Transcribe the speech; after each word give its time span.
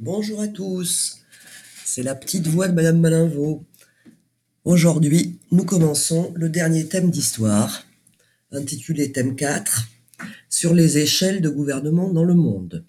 Bonjour 0.00 0.40
à 0.40 0.48
tous, 0.48 1.18
c'est 1.84 2.02
la 2.02 2.14
petite 2.14 2.46
voix 2.46 2.68
de 2.68 2.74
Madame 2.74 3.00
Malinvaux. 3.00 3.64
Aujourd'hui, 4.64 5.38
nous 5.50 5.64
commençons 5.64 6.32
le 6.34 6.48
dernier 6.48 6.86
thème 6.88 7.10
d'histoire, 7.10 7.86
intitulé 8.52 9.12
thème 9.12 9.36
4, 9.36 9.88
sur 10.48 10.74
les 10.74 10.98
échelles 10.98 11.40
de 11.40 11.48
gouvernement 11.48 12.12
dans 12.12 12.24
le 12.24 12.34
monde, 12.34 12.84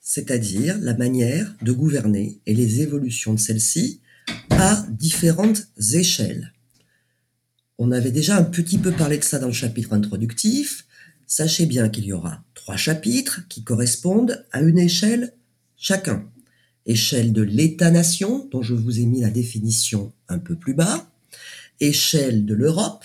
c'est-à-dire 0.00 0.78
la 0.80 0.94
manière 0.94 1.54
de 1.62 1.72
gouverner 1.72 2.40
et 2.46 2.54
les 2.54 2.80
évolutions 2.80 3.34
de 3.34 3.40
celle-ci 3.40 4.00
à 4.50 4.86
différentes 4.90 5.68
échelles. 5.92 6.52
On 7.78 7.92
avait 7.92 8.10
déjà 8.10 8.36
un 8.36 8.44
petit 8.44 8.78
peu 8.78 8.92
parlé 8.92 9.18
de 9.18 9.24
ça 9.24 9.38
dans 9.38 9.48
le 9.48 9.52
chapitre 9.52 9.92
introductif. 9.92 10.86
Sachez 11.26 11.66
bien 11.66 11.88
qu'il 11.88 12.04
y 12.04 12.12
aura 12.12 12.44
trois 12.54 12.76
chapitres 12.76 13.46
qui 13.48 13.64
correspondent 13.64 14.46
à 14.52 14.60
une 14.60 14.78
échelle 14.78 15.34
chacun. 15.82 16.24
Échelle 16.86 17.32
de 17.32 17.42
l'État-nation, 17.42 18.48
dont 18.50 18.62
je 18.62 18.74
vous 18.74 18.98
ai 18.98 19.04
mis 19.04 19.20
la 19.20 19.30
définition 19.30 20.12
un 20.28 20.38
peu 20.38 20.56
plus 20.56 20.74
bas, 20.74 21.10
échelle 21.80 22.46
de 22.46 22.54
l'Europe 22.54 23.04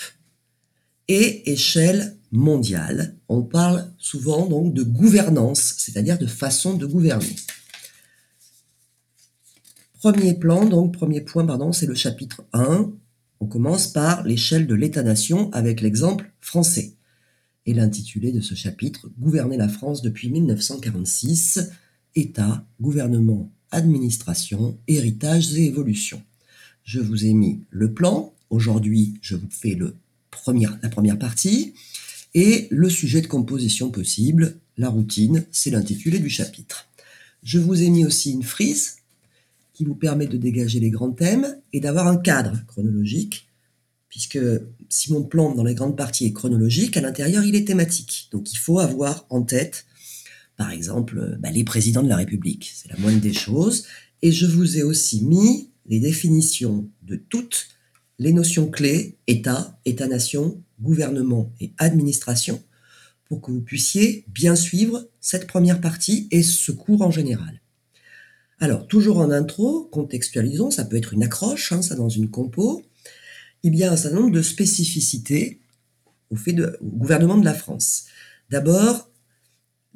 et 1.07 1.51
échelle 1.51 2.15
mondiale. 2.31 3.15
On 3.29 3.43
parle 3.43 3.91
souvent 3.97 4.45
donc 4.47 4.73
de 4.73 4.83
gouvernance, 4.83 5.75
c'est-à-dire 5.77 6.17
de 6.17 6.25
façon 6.27 6.75
de 6.75 6.85
gouverner. 6.85 7.35
Premier 9.99 10.35
plan, 10.35 10.65
donc 10.65 10.93
premier 10.93 11.21
point, 11.21 11.45
pardon, 11.45 11.71
c'est 11.71 11.87
le 11.87 11.95
chapitre 11.95 12.45
1. 12.53 12.91
On 13.39 13.47
commence 13.47 13.87
par 13.87 14.23
l'échelle 14.23 14.67
de 14.67 14.75
l'État-nation 14.75 15.51
avec 15.51 15.81
l'exemple 15.81 16.31
français. 16.39 16.93
Et 17.65 17.73
l'intitulé 17.73 18.31
de 18.31 18.41
ce 18.41 18.55
chapitre, 18.55 19.09
Gouverner 19.19 19.57
la 19.57 19.67
France 19.67 20.01
depuis 20.01 20.29
1946 20.29 21.71
État, 22.17 22.65
gouvernement, 22.81 23.51
administration, 23.71 24.77
héritage 24.87 25.53
et 25.55 25.65
évolution. 25.65 26.21
Je 26.83 26.99
vous 26.99 27.25
ai 27.25 27.33
mis 27.33 27.61
le 27.69 27.93
plan. 27.93 28.33
Aujourd'hui, 28.49 29.13
je 29.21 29.35
vous 29.35 29.49
fais 29.49 29.75
le 29.75 29.95
la 30.81 30.89
première 30.89 31.19
partie. 31.19 31.73
Et 32.33 32.67
le 32.69 32.89
sujet 32.89 33.21
de 33.21 33.27
composition 33.27 33.89
possible, 33.89 34.57
la 34.77 34.89
routine, 34.89 35.45
c'est 35.51 35.71
l'intitulé 35.71 36.19
du 36.19 36.29
chapitre. 36.29 36.87
Je 37.43 37.59
vous 37.59 37.81
ai 37.81 37.89
mis 37.89 38.05
aussi 38.05 38.31
une 38.31 38.43
frise 38.43 38.97
qui 39.73 39.85
vous 39.85 39.95
permet 39.95 40.27
de 40.27 40.37
dégager 40.37 40.79
les 40.79 40.89
grands 40.89 41.11
thèmes 41.11 41.57
et 41.73 41.79
d'avoir 41.79 42.07
un 42.07 42.17
cadre 42.17 42.59
chronologique, 42.67 43.47
puisque 44.09 44.39
si 44.89 45.13
mon 45.13 45.23
plan 45.23 45.53
dans 45.53 45.63
les 45.63 45.75
grandes 45.75 45.97
parties 45.97 46.25
est 46.25 46.33
chronologique, 46.33 46.97
à 46.97 47.01
l'intérieur 47.01 47.43
il 47.43 47.55
est 47.55 47.65
thématique. 47.65 48.29
Donc 48.31 48.51
il 48.51 48.57
faut 48.57 48.79
avoir 48.79 49.25
en 49.29 49.41
tête 49.41 49.86
par 50.57 50.71
exemple, 50.71 51.19
euh, 51.19 51.35
bah, 51.39 51.51
les 51.51 51.63
présidents 51.63 52.03
de 52.03 52.09
la 52.09 52.17
République, 52.17 52.71
c'est 52.75 52.89
la 52.89 52.97
moindre 52.97 53.21
des 53.21 53.33
choses. 53.33 53.85
Et 54.21 54.31
je 54.31 54.47
vous 54.47 54.77
ai 54.77 54.83
aussi 54.83 55.23
mis 55.23 55.69
les 55.85 55.99
définitions 55.99 56.89
de 57.03 57.15
toutes 57.15 57.69
les 58.19 58.33
notions 58.33 58.67
clés, 58.67 59.17
État, 59.27 59.79
État-nation, 59.85 60.61
gouvernement 60.81 61.53
et 61.59 61.71
administration, 61.77 62.61
pour 63.25 63.41
que 63.41 63.51
vous 63.51 63.61
puissiez 63.61 64.25
bien 64.27 64.55
suivre 64.55 65.07
cette 65.21 65.47
première 65.47 65.79
partie 65.79 66.27
et 66.31 66.41
ce 66.41 66.71
cours 66.71 67.03
en 67.03 67.11
général. 67.11 67.61
Alors, 68.59 68.87
toujours 68.87 69.19
en 69.19 69.29
intro, 69.29 69.83
contextualisons, 69.91 70.71
ça 70.71 70.85
peut 70.85 70.95
être 70.95 71.13
une 71.13 71.23
accroche, 71.23 71.71
hein, 71.71 71.83
ça 71.83 71.95
dans 71.95 72.09
une 72.09 72.31
compo. 72.31 72.81
Il 73.61 73.75
y 73.75 73.83
a 73.83 73.91
un 73.91 73.97
certain 73.97 74.17
nombre 74.17 74.31
de 74.31 74.41
spécificités 74.41 75.61
au, 76.31 76.35
fait 76.35 76.59
au 76.59 76.85
gouvernement 76.85 77.37
de 77.37 77.45
la 77.45 77.53
France. 77.53 78.05
D'abord, 78.49 79.11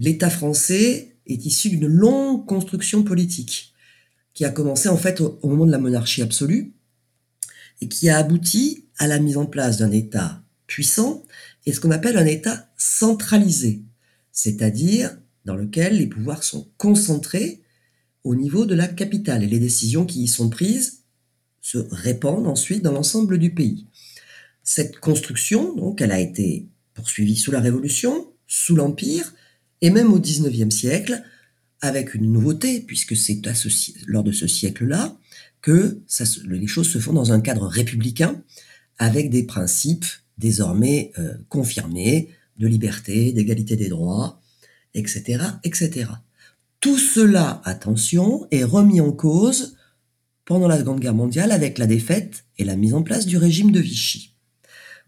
l'État 0.02 0.31
français 0.31 1.16
est 1.27 1.45
issu 1.45 1.69
d'une 1.69 1.88
longue 1.88 2.47
construction 2.47 3.03
politique 3.03 3.73
qui 4.33 4.44
a 4.45 4.49
commencé 4.49 4.89
en 4.89 4.97
fait 4.97 5.21
au, 5.21 5.38
moment 5.44 5.67
de 5.67 5.71
la 5.71 5.77
monarchie 5.77 6.23
absolue 6.23 6.73
et 7.81 7.88
qui 7.88 8.09
a 8.09 8.17
abouti 8.17 8.88
à 8.97 9.07
la 9.07 9.19
mise 9.19 9.38
en 9.38 9.45
place 9.45 9.78
d'un 9.78 9.91
État 9.91 10.41
puissant 10.66 11.23
et 11.67 11.72
ce 11.72 11.79
qu'on 11.79 11.91
appelle 11.91 12.17
un 12.17 12.25
État 12.25 12.67
centralisé, 12.78 13.84
c'est-à-dire 14.31 15.16
dans 15.45 15.56
lequel 15.56 15.97
les 15.97 16.07
pouvoirs 16.07 16.44
sont 16.44 16.67
concentrés 16.78 17.61
au 18.23 18.34
niveau 18.35 18.66
de 18.66 18.73
la 18.73 18.88
capitale 18.88 19.44
et 19.44 19.47
les 19.47 19.59
décisions 19.59 20.07
qui 20.07 20.23
y 20.23 20.28
sont 20.28 20.50
prises 20.50 21.03
se 21.61 21.78
répandent 21.91 22.47
ensuite 22.47 22.81
dans 22.81 22.91
l'ensemble 22.91 23.38
du 23.38 23.53
pays. 23.53 23.85
Cette 24.63 24.97
construction, 24.97 25.75
donc, 25.75 26.01
elle 26.01 26.11
a 26.11 26.19
été 26.19 26.69
poursuivie 26.95 27.38
sous 27.38 27.51
la 27.51 27.59
Révolution, 27.59 28.31
sous 28.47 28.75
l'Empire, 28.75 29.34
et 29.81 29.90
même 29.90 30.14
au 30.14 30.19
XIXe 30.19 30.74
siècle, 30.74 31.24
avec 31.81 32.14
une 32.14 32.31
nouveauté, 32.31 32.81
puisque 32.81 33.16
c'est 33.16 33.42
lors 34.06 34.24
de 34.24 34.31
ce 34.31 34.47
siècle-là 34.47 35.18
que 35.62 36.00
les 36.46 36.68
choses 36.68 36.90
se 36.90 37.00
font 37.00 37.14
dans 37.14 37.31
un 37.34 37.42
cadre 37.42 37.68
républicain, 37.68 38.41
avec 38.97 39.30
des 39.30 39.44
principes 39.44 40.06
désormais 40.38 41.12
euh, 41.18 41.34
confirmés 41.50 42.30
de 42.58 42.68
liberté, 42.68 43.31
d'égalité 43.31 43.75
des 43.75 43.90
droits, 43.90 44.41
etc., 44.94 45.44
etc. 45.64 46.09
Tout 46.80 46.97
cela, 46.97 47.62
attention, 47.64 48.47
est 48.52 48.64
remis 48.64 49.02
en 49.02 49.12
cause 49.12 49.78
pendant 50.46 50.68
la 50.68 50.80
Seconde 50.80 51.00
Guerre 51.00 51.14
mondiale 51.14 51.52
avec 51.52 51.78
la 51.78 51.88
défaite 51.88 52.46
et 52.58 52.64
la 52.64 52.75
mise 52.75 52.94
en 52.94 53.03
place 53.03 53.25
du 53.25 53.38
régime 53.38 53.72
de 53.72 53.80
Vichy. 53.80 54.36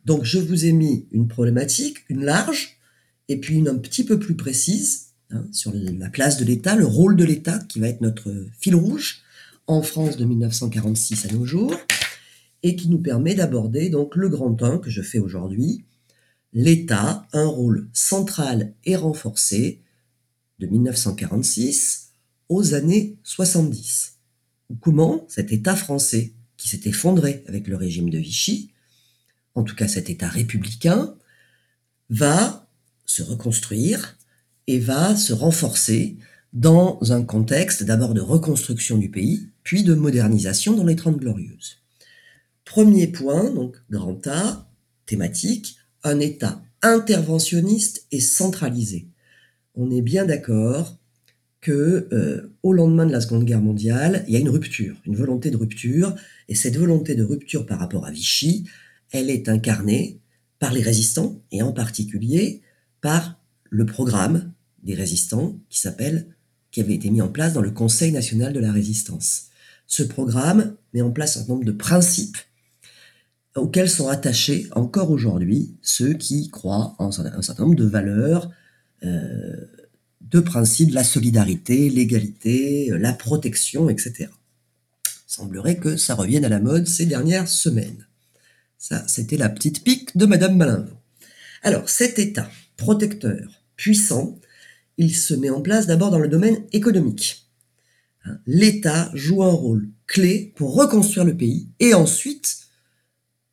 Donc 0.06 0.24
je 0.24 0.40
vous 0.40 0.66
ai 0.66 0.72
mis 0.72 1.08
une 1.12 1.28
problématique, 1.28 1.98
une 2.10 2.24
large, 2.24 2.73
et 3.30 3.40
puis 3.40 3.56
une 3.56 3.68
un 3.68 3.78
petit 3.78 4.04
peu 4.04 4.20
plus 4.20 4.36
précise 4.36 5.14
hein, 5.32 5.46
sur 5.52 5.72
la 5.74 6.10
place 6.10 6.38
de 6.38 6.46
l'État, 6.46 6.76
le 6.76 6.86
rôle 6.86 7.16
de 7.16 7.24
l'État, 7.24 7.60
qui 7.70 7.80
va 7.80 7.88
être 7.88 8.02
notre 8.02 8.34
fil 8.60 8.76
rouge 8.76 9.22
en 9.68 9.82
France 9.82 10.18
de 10.18 10.26
1946 10.26 11.26
à 11.26 11.34
nos 11.34 11.46
jours, 11.46 11.76
et 12.64 12.76
qui 12.76 12.90
nous 12.90 13.00
permet 13.00 13.36
d'aborder 13.36 13.90
donc 13.90 14.16
le 14.16 14.30
grand 14.30 14.62
1 14.62 14.80
que 14.80 14.90
je 14.90 15.02
fais 15.02 15.20
aujourd'hui, 15.20 15.84
l'État, 16.54 17.28
un 17.34 17.46
rôle 17.46 17.90
central 17.94 18.74
et 18.86 18.96
renforcé 18.96 19.82
de 20.60 20.68
1946 20.68 22.12
aux 22.50 22.74
années 22.74 23.18
70. 23.24 24.14
Comment 24.80 25.26
cet 25.28 25.52
État 25.52 25.76
français, 25.76 26.34
qui 26.58 26.70
s'est 26.70 26.82
effondré 26.86 27.44
avec 27.48 27.68
le 27.68 27.76
régime 27.76 28.10
de 28.10 28.18
Vichy, 28.18 28.72
en 29.56 29.64
tout 29.64 29.76
cas 29.76 29.88
cet 29.88 30.10
État 30.10 30.30
républicain, 30.30 31.16
va 32.10 32.63
se 33.14 33.22
reconstruire 33.22 34.18
et 34.66 34.80
va 34.80 35.16
se 35.16 35.34
renforcer 35.34 36.18
dans 36.52 37.00
un 37.12 37.24
contexte 37.24 37.84
d'abord 37.84 38.14
de 38.14 38.22
reconstruction 38.22 38.98
du 38.98 39.10
pays, 39.10 39.50
puis 39.64 39.84
de 39.84 39.94
modernisation 39.94 40.74
dans 40.74 40.86
les 40.86 40.96
Trente 40.96 41.18
Glorieuses. 41.18 41.78
Premier 42.66 43.08
point, 43.08 43.52
donc 43.52 43.76
grand 43.90 44.26
A, 44.28 44.68
thématique, 45.06 45.78
un 46.04 46.20
État 46.20 46.62
interventionniste 46.82 48.08
et 48.12 48.20
centralisé. 48.20 49.08
On 49.76 49.92
est 49.92 50.02
bien 50.02 50.26
d'accord 50.26 50.98
que 51.62 52.08
euh, 52.12 52.52
au 52.64 52.74
lendemain 52.74 53.06
de 53.06 53.12
la 53.12 53.22
Seconde 53.22 53.46
Guerre 53.46 53.62
mondiale, 53.62 54.26
il 54.28 54.34
y 54.34 54.38
a 54.38 54.40
une 54.40 54.50
rupture, 54.50 54.98
une 55.06 55.16
volonté 55.16 55.52
de 55.52 55.58
rupture, 55.58 56.16
et 56.50 56.56
cette 56.56 56.78
volonté 56.78 57.16
de 57.16 57.24
rupture 57.24 57.66
par 57.66 57.80
rapport 57.80 58.06
à 58.06 58.12
Vichy, 58.12 58.66
elle 59.12 59.30
est 59.30 59.50
incarnée 59.50 60.20
par 60.58 60.74
les 60.74 60.82
résistants, 60.82 61.42
et 61.52 61.62
en 61.62 61.74
particulier 61.74 62.63
par 63.04 63.38
le 63.70 63.86
programme 63.86 64.54
des 64.82 64.96
résistants 64.96 65.60
qui 65.70 65.80
s'appelle, 65.80 66.26
qui 66.72 66.80
avait 66.80 66.96
été 66.96 67.12
mis 67.12 67.22
en 67.22 67.28
place 67.28 67.54
dans 67.54 67.62
le 67.62 67.70
Conseil 67.70 68.14
national 68.14 68.54
de 68.54 68.60
la 68.60 68.72
résistance. 68.72 69.48
Ce 69.86 70.04
programme 70.04 70.76
met 70.94 71.02
en 71.02 71.12
place 71.12 71.38
un 71.38 71.46
nombre 71.46 71.66
de 71.66 71.74
principes 71.74 72.38
auxquels 73.56 73.90
sont 73.90 74.08
attachés 74.08 74.68
encore 74.72 75.12
aujourd'hui 75.12 75.76
ceux 75.82 76.14
qui 76.14 76.50
croient 76.50 76.96
en 76.98 77.10
un 77.20 77.42
certain 77.42 77.64
nombre 77.64 77.76
de 77.76 77.86
valeurs, 77.86 78.50
euh, 79.04 79.66
de 80.22 80.40
principes, 80.40 80.94
la 80.94 81.04
solidarité, 81.04 81.90
l'égalité, 81.90 82.90
la 82.98 83.12
protection, 83.12 83.90
etc. 83.90 84.30
Il 85.06 85.12
semblerait 85.28 85.78
que 85.78 85.98
ça 85.98 86.16
revienne 86.16 86.46
à 86.46 86.50
la 86.50 86.62
mode 86.62 86.88
ces 86.88 87.06
dernières 87.06 87.50
semaines. 87.50 88.08
Ça, 88.78 89.04
c'était 89.08 89.38
la 89.38 89.50
petite 89.50 89.84
pique 89.84 90.16
de 90.18 90.26
Madame 90.26 90.56
Malinvaux. 90.56 90.98
Alors, 91.64 91.90
cet 91.90 92.18
État, 92.18 92.50
protecteur, 92.78 93.64
puissant, 93.76 94.40
il 94.98 95.16
se 95.16 95.34
met 95.34 95.50
en 95.50 95.62
place 95.62 95.88
d'abord 95.88 96.12
dans 96.12 96.20
le 96.20 96.28
domaine 96.28 96.64
économique. 96.72 97.50
Hein, 98.26 98.40
L'État 98.46 99.10
joue 99.14 99.44
un 99.44 99.52
rôle 99.52 99.90
clé 100.08 100.54
pour 100.56 100.76
reconstruire 100.76 101.26
le 101.26 101.36
pays 101.36 101.70
et 101.80 101.94
ensuite 101.94 102.68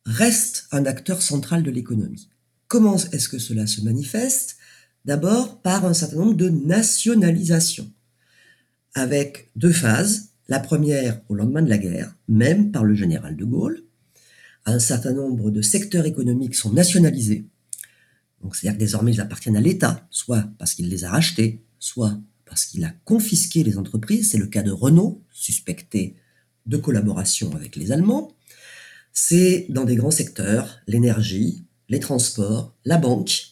reste 0.05 0.67
un 0.71 0.85
acteur 0.85 1.21
central 1.21 1.63
de 1.63 1.71
l'économie. 1.71 2.29
Comment 2.67 2.97
est-ce 2.97 3.29
que 3.29 3.39
cela 3.39 3.67
se 3.67 3.81
manifeste? 3.81 4.57
D'abord 5.03 5.61
par 5.61 5.85
un 5.85 5.93
certain 5.93 6.17
nombre 6.17 6.35
de 6.35 6.49
nationalisations, 6.49 7.91
avec 8.93 9.51
deux 9.55 9.71
phases. 9.71 10.27
La 10.47 10.59
première 10.59 11.21
au 11.29 11.35
lendemain 11.35 11.61
de 11.61 11.69
la 11.69 11.77
guerre, 11.77 12.13
même 12.27 12.71
par 12.71 12.83
le 12.83 12.93
général 12.93 13.37
de 13.37 13.45
Gaulle. 13.45 13.83
Un 14.65 14.79
certain 14.79 15.13
nombre 15.13 15.49
de 15.49 15.61
secteurs 15.61 16.05
économiques 16.05 16.55
sont 16.55 16.73
nationalisés 16.73 17.47
donc 18.43 18.55
c'est-à-dire 18.55 18.77
que 18.77 18.83
désormais 18.83 19.13
ils 19.13 19.21
appartiennent 19.21 19.57
à 19.57 19.61
l'État, 19.61 20.07
soit 20.09 20.49
parce 20.57 20.73
qu'il 20.73 20.89
les 20.89 21.03
a 21.03 21.11
rachetés, 21.11 21.63
soit 21.79 22.19
parce 22.45 22.65
qu'il 22.65 22.83
a 22.83 22.93
confisqué 23.05 23.63
les 23.63 23.77
entreprises. 23.77 24.31
C'est 24.31 24.37
le 24.37 24.47
cas 24.47 24.61
de 24.61 24.71
Renault, 24.71 25.23
suspecté 25.31 26.15
de 26.65 26.77
collaboration 26.77 27.55
avec 27.55 27.75
les 27.75 27.91
Allemands. 27.91 28.35
C'est 29.13 29.67
dans 29.69 29.85
des 29.85 29.95
grands 29.95 30.11
secteurs, 30.11 30.79
l'énergie, 30.87 31.65
les 31.89 31.99
transports, 31.99 32.75
la 32.85 32.97
banque. 32.97 33.47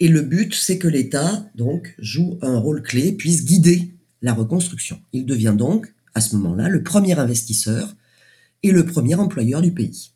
Et 0.00 0.08
le 0.08 0.22
but, 0.22 0.54
c'est 0.54 0.78
que 0.78 0.88
l'État, 0.88 1.46
donc, 1.54 1.94
joue 1.98 2.38
un 2.42 2.58
rôle 2.58 2.82
clé, 2.82 3.12
puisse 3.12 3.44
guider 3.44 3.94
la 4.22 4.32
reconstruction. 4.32 5.00
Il 5.12 5.26
devient 5.26 5.54
donc, 5.56 5.92
à 6.14 6.20
ce 6.20 6.34
moment-là, 6.36 6.68
le 6.68 6.82
premier 6.82 7.18
investisseur 7.18 7.94
et 8.62 8.72
le 8.72 8.86
premier 8.86 9.14
employeur 9.14 9.60
du 9.60 9.72
pays. 9.72 10.12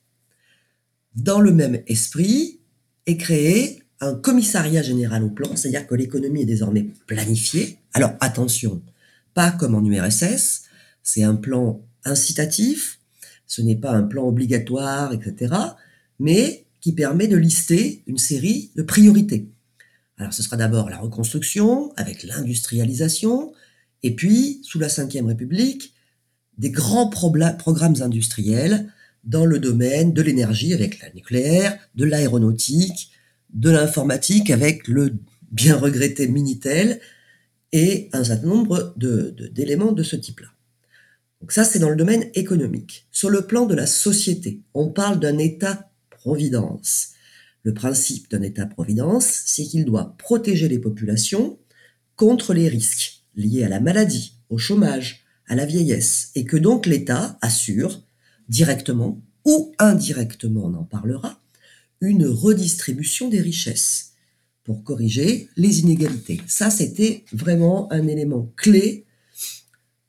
Dans 1.15 1.41
le 1.41 1.53
même 1.53 1.83
esprit 1.87 2.61
est 3.06 3.17
créé 3.17 3.83
un 4.00 4.15
commissariat 4.15 4.83
général 4.83 5.25
au 5.25 5.31
plan, 5.31 5.56
c'est-à-dire 5.56 5.87
que 5.87 5.95
l'économie 5.95 6.43
est 6.43 6.47
désormais 6.47 6.87
planifiée. 7.06 7.79
Alors 7.95 8.12
attention, 8.21 8.83
pas 9.35 9.50
comme 9.50 9.75
en 9.75 9.85
URSS, 9.85 10.62
c'est 11.03 11.23
un 11.23 11.35
plan 11.35 11.81
incitatif, 12.05 13.00
ce 13.47 13.62
n'est 13.62 13.77
pas 13.77 13.93
un 13.93 14.03
plan 14.03 14.27
obligatoire, 14.27 15.12
etc., 15.12 15.55
mais 16.19 16.65
qui 16.81 16.93
permet 16.93 17.27
de 17.27 17.37
lister 17.37 18.03
une 18.06 18.19
série 18.19 18.71
de 18.77 18.83
priorités. 18.83 19.49
Alors 20.17 20.33
ce 20.33 20.43
sera 20.43 20.56
d'abord 20.56 20.91
la 20.91 20.99
reconstruction 20.99 21.93
avec 21.97 22.23
l'industrialisation, 22.23 23.53
et 24.03 24.15
puis, 24.15 24.61
sous 24.62 24.79
la 24.79 24.89
Ve 24.89 25.27
République, 25.27 25.95
des 26.56 26.71
grands 26.71 27.09
programmes 27.09 28.00
industriels 28.00 28.93
dans 29.25 29.45
le 29.45 29.59
domaine 29.59 30.12
de 30.12 30.23
l'énergie 30.23 30.73
avec 30.73 31.00
la 31.00 31.12
nucléaire, 31.12 31.79
de 31.95 32.05
l'aéronautique, 32.05 33.12
de 33.50 33.71
l'informatique 33.71 34.50
avec 34.50 34.89
le 34.89 35.15
bien 35.50 35.77
regretté 35.77 36.29
Minitel 36.29 37.00
et 37.73 38.09
un 38.12 38.25
certain 38.25 38.49
nombre 38.49 38.95
d'éléments 38.97 39.93
de, 39.93 39.99
de 39.99 40.03
ce 40.03 40.17
type-là. 40.17 40.49
Donc 41.41 41.53
ça, 41.53 41.65
c'est 41.65 41.79
dans 41.79 41.91
le 41.91 41.97
domaine 41.97 42.27
économique. 42.35 43.06
Sur 43.11 43.31
le 43.31 43.47
plan 43.47 43.67
de 43.67 43.75
la 43.75 43.87
société, 43.87 44.62
on 44.75 44.89
parle 44.89 45.21
d'un 45.21 45.39
État-providence. 45.39 47.11
Le 47.62 47.75
principe 47.75 48.31
d'un 48.31 48.43
État-providence, 48.43 49.27
c'est 49.47 49.65
qu'il 49.65 49.85
doit 49.85 50.17
protéger 50.19 50.69
les 50.69 50.79
populations 50.79 51.59
contre 52.17 52.55
les 52.55 52.69
risques 52.69 53.25
liés 53.37 53.65
à 53.65 53.69
la 53.69 53.81
maladie, 53.81 54.35
au 54.49 54.59
chômage, 54.59 55.25
à 55.47 55.55
la 55.55 55.65
vieillesse, 55.65 56.31
et 56.35 56.45
que 56.45 56.56
donc 56.56 56.87
l'État 56.87 57.39
assure, 57.41 58.03
directement 58.49 59.23
ou 59.45 59.73
indirectement, 59.79 60.65
on 60.65 60.75
en 60.75 60.85
parlera, 60.85 61.38
une 62.00 62.27
redistribution 62.27 63.29
des 63.29 63.41
richesses 63.41 64.12
pour 64.65 64.85
corriger 64.85 65.49
les 65.56 65.81
inégalités. 65.81 66.41
Ça, 66.47 66.71
c'était 66.71 67.25
vraiment 67.33 67.91
un 67.93 68.06
élément 68.06 68.53
clé 68.56 69.06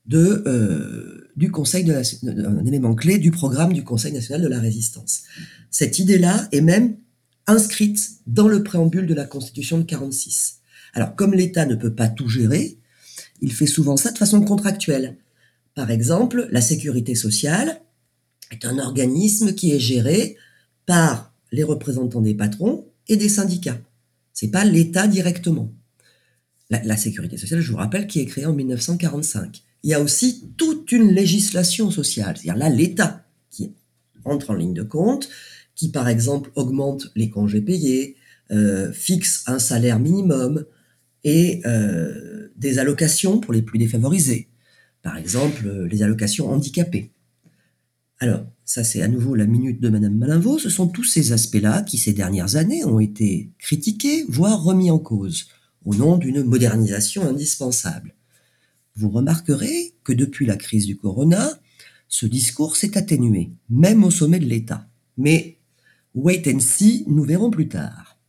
de, 0.06 0.44
euh, 0.48 1.32
du 1.36 1.52
Conseil 1.52 1.84
de 1.84 1.94
un 1.94 2.66
élément 2.66 2.96
clé 2.96 3.20
du 3.20 3.32
programme 3.32 3.74
du 3.74 3.84
Conseil 3.84 4.12
national 4.12 4.42
de 4.42 4.48
la 4.48 4.60
résistance. 4.60 5.24
Cette 5.72 6.00
idée-là 6.00 6.48
est 6.52 6.62
même 6.62 6.98
inscrite 7.48 8.12
dans 8.28 8.48
le 8.48 8.64
préambule 8.64 9.08
de 9.08 9.14
la 9.14 9.26
Constitution 9.26 9.78
de 9.78 9.84
46. 9.84 10.60
Alors, 10.94 11.16
comme 11.16 11.34
l'État 11.34 11.66
ne 11.66 11.76
peut 11.76 11.94
pas 11.94 12.08
tout 12.08 12.28
gérer, 12.28 12.80
il 13.42 13.54
fait 13.54 13.68
souvent 13.68 13.98
ça 13.98 14.12
de 14.12 14.18
façon 14.18 14.42
contractuelle. 14.42 15.18
Par 15.76 15.92
exemple, 15.92 16.48
la 16.52 16.62
sécurité 16.62 17.16
sociale 17.16 17.82
est 18.52 18.66
un 18.66 18.80
organisme 18.80 19.54
qui 19.54 19.72
est 19.72 19.80
géré 19.80 20.36
par 20.86 21.29
les 21.52 21.64
représentants 21.64 22.22
des 22.22 22.34
patrons 22.34 22.88
et 23.08 23.18
des 23.18 23.30
syndicats. 23.30 23.80
C'est 24.34 24.50
pas 24.50 24.66
l'État 24.66 25.08
directement. 25.08 25.74
La, 26.70 26.98
sécurité 26.98 27.36
sociale, 27.36 27.62
je 27.62 27.72
vous 27.72 27.78
rappelle, 27.78 28.06
qui 28.06 28.20
est 28.20 28.26
créée 28.26 28.46
en 28.46 28.54
1945. 28.54 29.64
Il 29.82 29.90
y 29.90 29.96
a 29.96 30.02
aussi 30.02 30.52
toute 30.56 30.92
une 30.92 31.12
législation 31.12 31.90
sociale, 31.90 32.38
c'est-à-dire 32.38 32.58
là 32.58 32.70
l'État 32.70 33.26
qui 33.50 33.74
entre 34.24 34.52
en 34.52 34.54
ligne 34.54 34.76
de 34.76 34.84
compte, 34.84 35.30
qui 35.74 35.90
par 35.90 36.08
exemple 36.08 36.52
augmente 36.56 37.12
les 37.16 37.32
congés 37.32 37.62
payés, 37.62 38.18
euh, 38.52 38.92
fixe 38.92 39.44
un 39.48 39.58
salaire 39.58 40.00
minimum 40.00 40.66
et 41.24 41.62
euh, 41.66 42.50
des 42.56 42.78
allocations 42.78 43.40
pour 43.40 43.54
les 43.54 43.64
plus 43.64 43.80
défavorisés. 43.80 44.50
Par 45.02 45.18
exemple, 45.18 45.88
les 45.90 46.04
allocations 46.04 46.50
handicapées. 46.52 47.12
Alors, 48.20 48.46
ça 48.70 48.84
c'est 48.84 49.02
à 49.02 49.08
nouveau 49.08 49.34
la 49.34 49.48
minute 49.48 49.82
de 49.82 49.90
Madame 49.90 50.16
Malinvaux, 50.16 50.60
ce 50.60 50.70
sont 50.70 50.88
tous 50.88 51.04
ces 51.04 51.32
aspects-là 51.32 51.82
qui 51.82 51.98
ces 51.98 52.14
dernières 52.14 52.56
années 52.56 52.86
ont 52.86 53.00
été 53.00 53.50
critiqués, 53.58 54.26
voire 54.30 54.64
remis 54.64 54.92
en 54.92 55.00
cause, 55.00 55.48
au 55.86 55.96
nom 55.96 56.18
d'une 56.18 56.44
modernisation 56.44 57.28
indispensable. 57.28 58.14
Vous 58.96 59.10
remarquerez 59.10 59.96
que 60.04 60.14
depuis 60.14 60.46
la 60.46 60.56
crise 60.56 60.86
du 60.86 60.98
corona, 60.98 61.50
ce 62.08 62.28
discours 62.28 62.78
s'est 62.78 62.96
atténué, 62.96 63.50
même 63.72 64.04
au 64.04 64.12
sommet 64.12 64.38
de 64.38 64.46
l'État. 64.46 64.88
Mais 65.18 65.58
wait 66.14 66.44
and 66.48 66.60
see, 66.60 67.06
nous 67.08 67.24
verrons 67.24 67.50
plus 67.50 67.70
tard. 67.70 68.20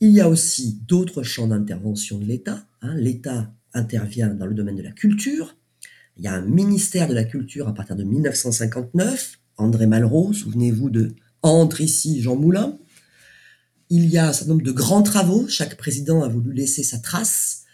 Il 0.00 0.10
y 0.10 0.20
a 0.20 0.28
aussi 0.28 0.80
d'autres 0.88 1.22
champs 1.22 1.46
d'intervention 1.46 2.18
de 2.18 2.24
l'État. 2.24 2.66
Hein. 2.82 2.96
L'État 2.96 3.54
intervient 3.74 4.34
dans 4.34 4.46
le 4.46 4.54
domaine 4.54 4.74
de 4.74 4.82
la 4.82 4.90
culture, 4.90 5.56
il 6.16 6.24
y 6.24 6.28
a 6.28 6.34
un 6.34 6.42
ministère 6.42 7.08
de 7.08 7.14
la 7.14 7.24
Culture 7.24 7.68
à 7.68 7.74
partir 7.74 7.96
de 7.96 8.04
1959. 8.04 9.38
André 9.58 9.86
Malraux, 9.86 10.32
souvenez-vous 10.32 10.90
de 10.90 11.14
Entre 11.42 11.80
ici 11.80 12.22
Jean 12.22 12.36
Moulin. 12.36 12.78
Il 13.90 14.06
y 14.06 14.18
a 14.18 14.28
un 14.28 14.32
certain 14.32 14.52
nombre 14.52 14.64
de 14.64 14.72
grands 14.72 15.02
travaux. 15.02 15.46
Chaque 15.48 15.76
président 15.76 16.22
a 16.22 16.28
voulu 16.28 16.52
laisser 16.52 16.82
sa 16.82 16.98
trace. 16.98 17.64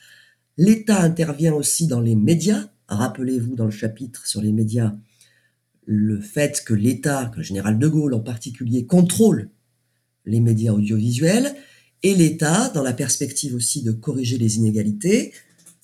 L'État 0.58 1.00
intervient 1.00 1.54
aussi 1.54 1.86
dans 1.86 2.00
les 2.00 2.16
médias. 2.16 2.68
Rappelez-vous 2.88 3.54
dans 3.54 3.64
le 3.64 3.70
chapitre 3.70 4.26
sur 4.26 4.42
les 4.42 4.52
médias 4.52 4.94
le 5.84 6.20
fait 6.20 6.62
que 6.64 6.74
l'État, 6.74 7.30
que 7.32 7.38
le 7.38 7.42
général 7.42 7.78
de 7.78 7.88
Gaulle 7.88 8.14
en 8.14 8.20
particulier, 8.20 8.86
contrôle 8.86 9.50
les 10.24 10.40
médias 10.40 10.72
audiovisuels 10.72 11.54
et 12.02 12.14
l'État, 12.14 12.68
dans 12.70 12.82
la 12.82 12.92
perspective 12.92 13.54
aussi 13.54 13.82
de 13.82 13.92
corriger 13.92 14.38
les 14.38 14.56
inégalités, 14.56 15.32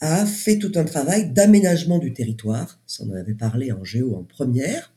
a 0.00 0.26
fait 0.26 0.58
tout 0.58 0.72
un 0.76 0.84
travail 0.84 1.30
d'aménagement 1.30 1.98
du 1.98 2.12
territoire, 2.12 2.80
ça 2.86 3.04
en 3.04 3.10
avait 3.10 3.34
parlé 3.34 3.72
en 3.72 3.84
géo 3.84 4.14
en 4.14 4.22
première, 4.22 4.92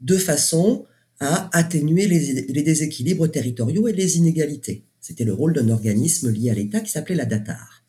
de 0.00 0.16
façon 0.16 0.84
à 1.20 1.50
atténuer 1.56 2.06
les, 2.06 2.62
déséquilibres 2.62 3.28
territoriaux 3.28 3.88
et 3.88 3.92
les 3.92 4.18
inégalités. 4.18 4.84
C'était 5.00 5.24
le 5.24 5.32
rôle 5.32 5.52
d'un 5.52 5.68
organisme 5.68 6.30
lié 6.30 6.50
à 6.50 6.54
l'État 6.54 6.80
qui 6.80 6.90
s'appelait 6.90 7.16
la 7.16 7.24
DATAR. 7.24 7.84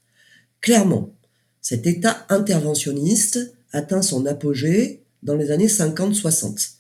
Clairement, 0.62 1.14
cet 1.62 1.86
État 1.86 2.26
interventionniste 2.30 3.54
atteint 3.72 4.02
son 4.02 4.26
apogée 4.26 5.04
dans 5.22 5.36
les 5.36 5.52
années 5.52 5.68
50-60. 5.68 6.72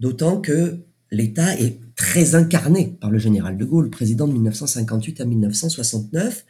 D'autant 0.00 0.40
que 0.40 0.78
l'État 1.10 1.58
est 1.60 1.78
très 1.94 2.34
incarné 2.34 2.96
par 3.00 3.10
le 3.10 3.18
général 3.18 3.58
de 3.58 3.64
Gaulle, 3.64 3.90
président 3.90 4.26
de 4.26 4.32
1958 4.32 5.20
à 5.20 5.24
1969, 5.24 6.46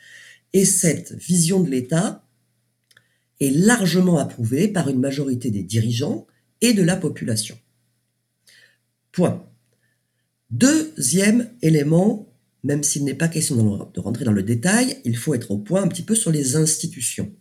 et 0.52 0.64
cette 0.64 1.12
vision 1.12 1.61
de 1.61 1.71
l'État 1.71 2.26
est 3.40 3.50
largement 3.50 4.18
approuvée 4.18 4.68
par 4.68 4.88
une 4.88 5.00
majorité 5.00 5.50
des 5.50 5.62
dirigeants 5.62 6.26
et 6.61 6.75
de 6.75 6.82
la 6.82 6.97
population. 6.97 7.59
Point. 9.11 9.44
Deuxième 10.50 11.50
élément, 11.62 12.32
même 12.62 12.82
s'il 12.82 13.04
n'est 13.04 13.14
pas 13.14 13.28
question 13.28 13.90
de 13.92 14.00
rentrer 14.00 14.25
dans 14.25 14.32
le 14.32 14.42
détail, 14.42 15.00
il 15.04 15.16
faut 15.16 15.35
être 15.35 15.50
au 15.50 15.59
point 15.59 15.82
un 15.82 15.88
petit 15.88 16.02
peu 16.02 16.14
sur 16.14 16.30
les 16.30 16.56
institutions 16.56 17.35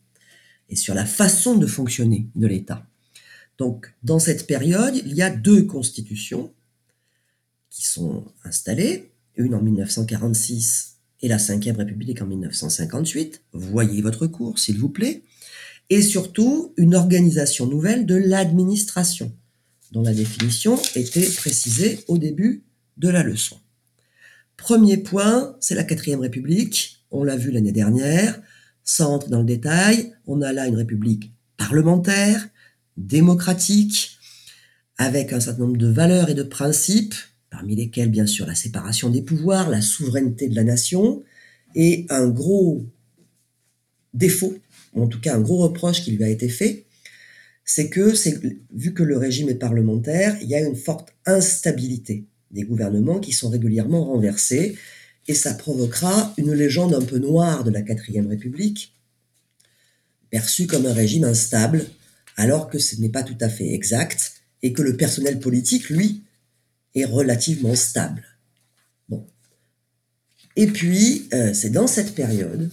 et 0.69 0.75
sur 0.75 0.93
la 0.93 1.05
façon 1.05 1.57
de 1.57 1.67
fonctionner 1.67 2.29
de 2.35 2.47
l'État. 2.47 2.87
Donc, 3.57 3.93
dans 4.01 4.19
cette 4.19 4.47
période, 4.47 4.95
il 4.95 5.13
y 5.13 5.21
a 5.21 5.29
deux 5.29 5.63
constitutions 5.63 6.53
qui 7.69 7.85
sont 7.85 8.25
installées, 8.43 9.11
une 9.35 9.53
en 9.53 9.61
1946 9.61 10.90
et 11.21 11.27
la 11.27 11.37
Ve 11.37 11.77
République 11.77 12.21
en 12.21 12.25
1958. 12.25 13.41
Voyez 13.53 14.01
votre 14.01 14.27
cours, 14.27 14.59
s'il 14.59 14.77
vous 14.77 14.89
plaît. 14.89 15.23
Et 15.89 16.01
surtout, 16.01 16.73
une 16.77 16.95
organisation 16.95 17.65
nouvelle 17.65 18.05
de 18.05 18.15
l'administration, 18.15 19.31
dont 19.91 20.01
la 20.01 20.13
définition 20.13 20.79
était 20.95 21.29
précisée 21.29 21.99
au 22.07 22.17
début 22.17 22.63
de 22.97 23.09
la 23.09 23.23
leçon. 23.23 23.57
Premier 24.57 24.97
point, 24.97 25.55
c'est 25.59 25.75
la 25.75 25.83
Quatrième 25.83 26.21
République. 26.21 27.03
On 27.11 27.23
l'a 27.23 27.35
vu 27.35 27.51
l'année 27.51 27.71
dernière. 27.71 28.41
Sans 28.83 29.13
entrer 29.13 29.29
dans 29.29 29.39
le 29.39 29.45
détail, 29.45 30.13
on 30.27 30.41
a 30.41 30.53
là 30.53 30.67
une 30.67 30.75
république 30.75 31.33
parlementaire, 31.57 32.47
démocratique, 32.97 34.17
avec 34.97 35.33
un 35.33 35.39
certain 35.39 35.63
nombre 35.63 35.77
de 35.77 35.87
valeurs 35.87 36.29
et 36.29 36.35
de 36.35 36.43
principes 36.43 37.15
parmi 37.51 37.75
lesquels 37.75 38.09
bien 38.09 38.25
sûr 38.25 38.47
la 38.47 38.55
séparation 38.55 39.11
des 39.11 39.21
pouvoirs, 39.21 39.69
la 39.69 39.81
souveraineté 39.81 40.47
de 40.47 40.55
la 40.55 40.63
nation, 40.63 41.21
et 41.75 42.07
un 42.09 42.27
gros 42.27 42.83
défaut, 44.13 44.57
ou 44.93 45.03
en 45.03 45.07
tout 45.07 45.21
cas 45.21 45.35
un 45.35 45.41
gros 45.41 45.57
reproche 45.57 46.01
qui 46.01 46.11
lui 46.11 46.23
a 46.23 46.29
été 46.29 46.49
fait, 46.49 46.85
c'est 47.63 47.89
que, 47.89 48.13
vu 48.73 48.93
que 48.93 49.03
le 49.03 49.17
régime 49.17 49.49
est 49.49 49.55
parlementaire, 49.55 50.37
il 50.41 50.49
y 50.49 50.55
a 50.55 50.59
une 50.59 50.75
forte 50.75 51.13
instabilité 51.25 52.25
des 52.49 52.63
gouvernements 52.63 53.19
qui 53.19 53.31
sont 53.31 53.49
régulièrement 53.49 54.05
renversés, 54.05 54.77
et 55.27 55.33
ça 55.33 55.53
provoquera 55.53 56.33
une 56.37 56.53
légende 56.53 56.93
un 56.93 57.01
peu 57.01 57.19
noire 57.19 57.63
de 57.63 57.69
la 57.69 57.81
quatrième 57.81 58.27
République, 58.27 58.93
perçu 60.29 60.67
comme 60.67 60.85
un 60.85 60.93
régime 60.93 61.25
instable, 61.25 61.85
alors 62.37 62.69
que 62.69 62.79
ce 62.79 62.95
n'est 62.99 63.09
pas 63.09 63.23
tout 63.23 63.37
à 63.39 63.49
fait 63.49 63.73
exact, 63.73 64.33
et 64.63 64.73
que 64.73 64.81
le 64.81 64.97
personnel 64.97 65.39
politique, 65.39 65.89
lui, 65.89 66.23
est 66.95 67.05
relativement 67.05 67.75
stable. 67.75 68.23
Bon. 69.09 69.25
Et 70.55 70.67
puis, 70.67 71.27
euh, 71.33 71.53
c'est 71.53 71.69
dans 71.69 71.87
cette 71.87 72.15
période 72.15 72.69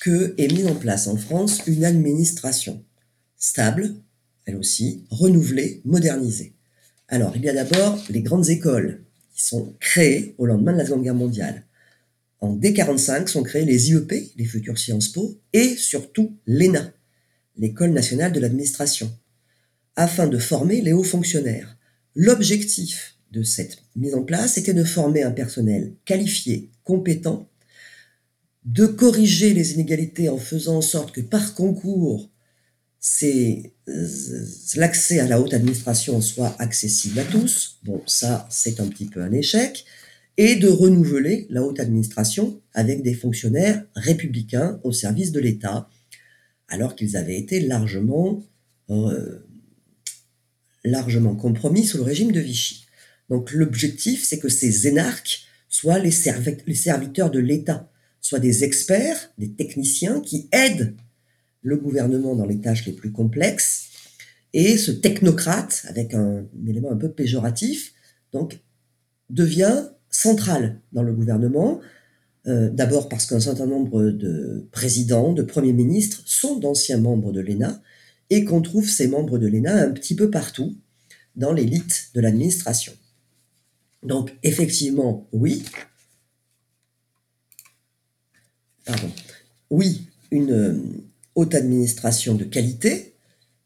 que 0.00 0.34
est 0.38 0.52
mise 0.52 0.66
en 0.66 0.74
place 0.74 1.06
en 1.06 1.16
France 1.16 1.62
une 1.66 1.84
administration 1.84 2.82
stable, 3.36 3.94
elle 4.46 4.56
aussi, 4.56 5.04
renouvelée, 5.10 5.80
modernisée. 5.84 6.54
Alors, 7.08 7.36
il 7.36 7.42
y 7.42 7.48
a 7.48 7.54
d'abord 7.54 7.98
les 8.08 8.22
grandes 8.22 8.48
écoles 8.50 9.02
qui 9.34 9.44
sont 9.44 9.74
créées 9.80 10.34
au 10.38 10.46
lendemain 10.46 10.72
de 10.72 10.78
la 10.78 10.84
Seconde 10.84 11.02
Guerre 11.02 11.14
mondiale. 11.14 11.64
En 12.40 12.56
D45 12.56 13.26
sont 13.26 13.42
créés 13.42 13.64
les 13.64 13.90
IEP, 13.90 14.32
les 14.36 14.44
futurs 14.44 14.78
Sciences 14.78 15.08
Po, 15.08 15.40
et 15.52 15.76
surtout 15.76 16.38
l'ENA, 16.46 16.92
l'École 17.56 17.92
nationale 17.92 18.32
de 18.32 18.40
l'administration, 18.40 19.10
afin 19.96 20.26
de 20.26 20.38
former 20.38 20.80
les 20.80 20.92
hauts 20.92 21.02
fonctionnaires. 21.02 21.76
L'objectif 22.14 23.18
de 23.30 23.42
cette 23.42 23.78
mise 23.96 24.14
en 24.14 24.22
place 24.22 24.58
était 24.58 24.74
de 24.74 24.84
former 24.84 25.22
un 25.22 25.30
personnel 25.30 25.94
qualifié, 26.04 26.70
compétent, 26.84 27.48
de 28.64 28.86
corriger 28.86 29.54
les 29.54 29.74
inégalités 29.74 30.28
en 30.28 30.38
faisant 30.38 30.76
en 30.76 30.82
sorte 30.82 31.12
que 31.12 31.20
par 31.20 31.54
concours, 31.54 32.30
c'est 32.98 33.72
l'accès 34.76 35.20
à 35.20 35.26
la 35.26 35.40
haute 35.40 35.54
administration 35.54 36.20
soit 36.20 36.54
accessible 36.58 37.18
à 37.18 37.24
tous. 37.24 37.78
Bon, 37.84 38.02
ça, 38.06 38.46
c'est 38.50 38.80
un 38.80 38.86
petit 38.86 39.06
peu 39.06 39.22
un 39.22 39.32
échec. 39.32 39.84
Et 40.36 40.56
de 40.56 40.68
renouveler 40.68 41.46
la 41.50 41.62
haute 41.62 41.80
administration 41.80 42.60
avec 42.72 43.02
des 43.02 43.14
fonctionnaires 43.14 43.84
républicains 43.94 44.80
au 44.84 44.92
service 44.92 45.32
de 45.32 45.40
l'État, 45.40 45.88
alors 46.68 46.94
qu'ils 46.94 47.16
avaient 47.16 47.38
été 47.38 47.60
largement, 47.60 48.42
euh, 48.90 49.40
largement 50.84 51.34
compromis 51.34 51.84
sous 51.84 51.98
le 51.98 52.04
régime 52.04 52.32
de 52.32 52.40
Vichy. 52.40 52.86
Donc 53.30 53.52
l'objectif, 53.52 54.24
c'est 54.24 54.40
que 54.40 54.48
ces 54.48 54.88
énarques 54.88 55.44
soient 55.68 56.00
les, 56.00 56.10
serviteurs 56.10 57.30
de 57.30 57.38
l'État, 57.38 57.88
soient 58.20 58.40
des 58.40 58.64
experts, 58.64 59.32
des 59.38 59.52
techniciens 59.52 60.20
qui 60.20 60.48
aident 60.52 60.96
le 61.62 61.76
gouvernement 61.76 62.34
dans 62.34 62.46
les 62.46 62.60
tâches 62.60 62.86
les 62.86 62.92
plus 62.92 63.12
complexes, 63.12 63.86
et 64.52 64.76
ce 64.76 64.90
technocrate, 64.90 65.86
avec 65.88 66.12
un, 66.12 66.44
élément 66.66 66.90
un 66.90 66.96
peu 66.96 67.10
péjoratif, 67.10 67.94
devient 69.30 69.84
central 70.10 70.80
dans 70.92 71.04
le 71.04 71.12
gouvernement, 71.12 71.80
euh, 72.48 72.68
d'abord 72.70 73.08
parce 73.08 73.26
qu'un 73.26 73.38
certain 73.38 73.66
nombre 73.66 74.02
de 74.10 74.66
présidents, 74.72 75.32
de 75.32 75.42
premiers 75.42 75.72
ministres 75.72 76.22
sont 76.26 76.58
d'anciens 76.58 76.98
membres 76.98 77.30
de 77.30 77.40
l'ENA, 77.40 77.80
et 78.30 78.44
qu'on 78.44 78.62
trouve 78.62 78.88
ces 78.88 79.06
membres 79.06 79.38
de 79.38 79.46
l'ENA 79.46 79.84
un 79.84 79.90
petit 79.92 80.16
peu 80.16 80.30
partout 80.30 80.76
dans 81.36 81.52
l'élite 81.52 82.10
de 82.14 82.20
l'administration. 82.20 82.92
Donc 84.02 84.32
effectivement, 84.42 85.28
oui, 85.32 85.64
pardon, 88.84 89.10
oui, 89.70 90.06
une, 90.30 91.10
haute 91.34 91.54
administration 91.54 92.34
de 92.34 92.44
qualité, 92.44 93.14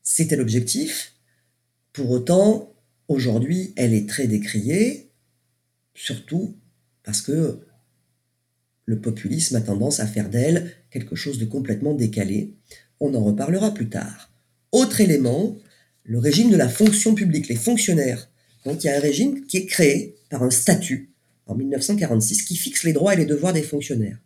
c'était 0.03 0.37
l'objectif. 0.37 1.15
Pour 1.93 2.11
autant, 2.11 2.73
aujourd'hui, 3.09 3.73
elle 3.77 3.95
est 3.95 4.09
très 4.09 4.27
décriée, 4.27 5.11
surtout 5.95 6.57
parce 7.03 7.21
que 7.21 7.61
le 8.87 9.01
populisme 9.01 9.57
a 9.57 9.61
tendance 9.61 10.01
à 10.01 10.07
faire 10.07 10.29
d'elle 10.29 10.73
quelque 10.91 11.17
chose 11.17 11.39
de 11.39 11.47
complètement 11.47 11.95
décalé. 11.95 12.55
On 13.01 13.15
en 13.15 13.25
reparlera 13.25 13.73
plus 13.73 13.89
tard. 13.89 14.31
Autre 14.73 15.01
élément, 15.01 15.57
le 16.05 16.19
régime 16.19 16.51
de 16.51 16.57
la 16.57 16.69
fonction 16.69 17.15
publique, 17.15 17.49
les 17.49 17.57
fonctionnaires. 17.57 18.29
Donc 18.65 18.83
il 18.83 18.87
y 18.87 18.91
a 18.91 18.97
un 18.97 19.01
régime 19.01 19.45
qui 19.47 19.59
est 19.59 19.67
créé 19.67 20.17
par 20.31 20.43
un 20.43 20.51
statut 20.51 21.11
en 21.47 21.55
1946 21.55 22.43
qui 22.45 22.57
fixe 22.57 22.85
les 22.85 22.93
droits 22.93 23.15
et 23.15 23.17
les 23.17 23.27
devoirs 23.27 23.53
des 23.53 23.63
fonctionnaires. 23.63 24.19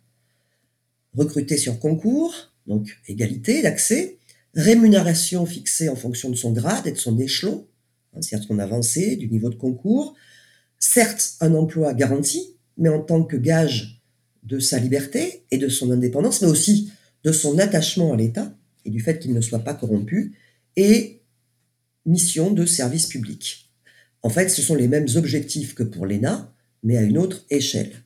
Recrutés 1.13 1.57
sur 1.57 1.79
concours, 1.79 2.33
donc 2.67 2.97
égalité 3.07 3.61
d'accès, 3.61 4.17
rémunération 4.55 5.45
fixée 5.45 5.89
en 5.89 5.95
fonction 5.95 6.29
de 6.29 6.35
son 6.35 6.51
grade 6.51 6.87
et 6.87 6.91
de 6.91 6.97
son 6.97 7.19
échelon, 7.19 7.67
hein, 8.15 8.21
certes 8.21 8.43
son 8.47 8.59
avancée, 8.59 9.15
du 9.15 9.27
niveau 9.27 9.49
de 9.49 9.55
concours, 9.55 10.15
certes 10.77 11.35
un 11.41 11.53
emploi 11.55 11.93
garanti, 11.93 12.55
mais 12.77 12.89
en 12.89 13.01
tant 13.01 13.23
que 13.23 13.35
gage 13.35 14.01
de 14.43 14.59
sa 14.59 14.79
liberté 14.79 15.43
et 15.51 15.57
de 15.57 15.67
son 15.67 15.91
indépendance, 15.91 16.41
mais 16.41 16.47
aussi 16.47 16.91
de 17.23 17.31
son 17.31 17.59
attachement 17.59 18.13
à 18.13 18.17
l'État 18.17 18.53
et 18.85 18.89
du 18.89 19.01
fait 19.01 19.19
qu'il 19.19 19.33
ne 19.33 19.41
soit 19.41 19.59
pas 19.59 19.73
corrompu, 19.73 20.37
et 20.77 21.21
mission 22.05 22.51
de 22.51 22.65
service 22.65 23.07
public. 23.07 23.68
En 24.21 24.29
fait, 24.29 24.49
ce 24.49 24.61
sont 24.61 24.75
les 24.75 24.87
mêmes 24.87 25.07
objectifs 25.15 25.75
que 25.75 25.83
pour 25.83 26.05
l'ENA, 26.05 26.53
mais 26.83 26.97
à 26.97 27.01
une 27.01 27.17
autre 27.17 27.45
échelle. 27.49 28.03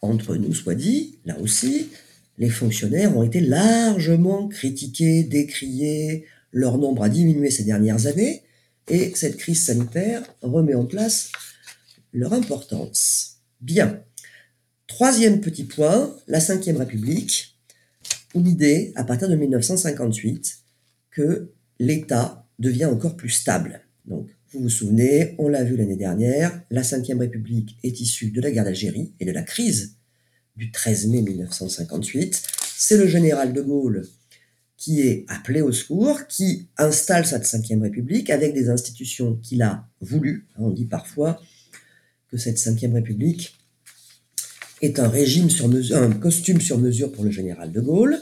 Entre 0.00 0.36
nous 0.36 0.54
soit 0.54 0.74
dit, 0.74 1.18
là 1.24 1.38
aussi, 1.38 1.88
les 2.38 2.50
fonctionnaires 2.50 3.16
ont 3.16 3.22
été 3.22 3.40
largement 3.40 4.48
critiqués, 4.48 5.22
décriés, 5.22 6.26
leur 6.50 6.78
nombre 6.78 7.04
a 7.04 7.08
diminué 7.08 7.50
ces 7.50 7.64
dernières 7.64 8.06
années, 8.06 8.42
et 8.88 9.12
cette 9.14 9.36
crise 9.36 9.64
sanitaire 9.64 10.22
remet 10.42 10.74
en 10.74 10.86
place 10.86 11.30
leur 12.12 12.32
importance. 12.32 13.36
Bien. 13.60 14.02
Troisième 14.86 15.40
petit 15.40 15.64
point, 15.64 16.14
la 16.26 16.40
Ve 16.40 16.76
République, 16.76 17.56
l'idée, 18.34 18.92
à 18.96 19.04
partir 19.04 19.28
de 19.28 19.36
1958, 19.36 20.58
que 21.10 21.52
l'État 21.78 22.46
devient 22.58 22.86
encore 22.86 23.16
plus 23.16 23.30
stable. 23.30 23.82
Donc, 24.04 24.28
vous 24.52 24.64
vous 24.64 24.68
souvenez, 24.68 25.34
on 25.38 25.48
l'a 25.48 25.64
vu 25.64 25.76
l'année 25.76 25.96
dernière, 25.96 26.62
la 26.70 26.82
Ve 26.82 27.18
République 27.18 27.76
est 27.82 28.00
issue 28.00 28.30
de 28.30 28.40
la 28.40 28.50
guerre 28.50 28.64
d'Algérie 28.64 29.12
et 29.18 29.24
de 29.24 29.32
la 29.32 29.42
crise 29.42 29.96
du 30.56 30.70
13 30.70 31.06
mai 31.06 31.22
1958. 31.22 32.42
C'est 32.76 32.98
le 32.98 33.06
général 33.06 33.54
de 33.54 33.62
Gaulle 33.62 34.06
qui 34.76 35.00
est 35.00 35.24
appelé 35.28 35.62
au 35.62 35.72
secours, 35.72 36.26
qui 36.26 36.68
installe 36.76 37.24
cette 37.24 37.44
Ve 37.44 37.80
République 37.80 38.28
avec 38.28 38.52
des 38.52 38.68
institutions 38.68 39.36
qu'il 39.36 39.62
a 39.62 39.88
voulu. 40.00 40.46
On 40.58 40.70
dit 40.70 40.86
parfois 40.86 41.40
que 42.28 42.36
cette 42.36 42.58
Ve 42.58 42.92
République 42.92 43.58
est 44.82 44.98
un 44.98 45.08
régime 45.08 45.48
sur 45.48 45.68
mesure, 45.68 45.96
un 45.96 46.10
costume 46.10 46.60
sur 46.60 46.78
mesure 46.78 47.10
pour 47.10 47.24
le 47.24 47.30
général 47.30 47.72
de 47.72 47.80
Gaulle. 47.80 48.18